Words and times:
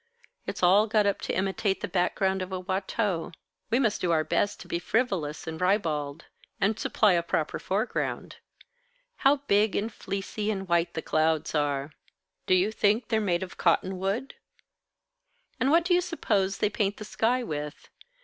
It's 0.47 0.63
all 0.63 0.87
got 0.87 1.05
up 1.05 1.21
to 1.21 1.35
imitate 1.37 1.81
the 1.81 1.87
background 1.87 2.41
of 2.41 2.51
a 2.51 2.59
Watteau. 2.59 3.31
We 3.69 3.77
must 3.77 4.01
do 4.01 4.11
our 4.11 4.23
best 4.23 4.59
to 4.61 4.67
be 4.67 4.79
frivolous 4.79 5.45
and 5.45 5.61
ribald, 5.61 6.25
and 6.59 6.79
supply 6.79 7.13
a 7.13 7.21
proper 7.21 7.59
foreground. 7.59 8.37
How 9.17 9.35
big 9.47 9.75
and 9.75 9.93
fleecy 9.93 10.49
and 10.49 10.67
white 10.67 10.95
the 10.95 11.03
clouds 11.03 11.53
are. 11.53 11.91
Do 12.47 12.55
you 12.55 12.71
think 12.71 13.09
they're 13.09 13.21
made 13.21 13.43
of 13.43 13.57
cotton 13.59 13.99
wood? 13.99 14.33
And 15.59 15.69
what 15.69 15.85
do 15.85 15.93
you 15.93 16.01
suppose 16.01 16.57
they 16.57 16.69
paint 16.71 16.97
the 16.97 17.05
sky 17.05 17.43
with? 17.43 17.87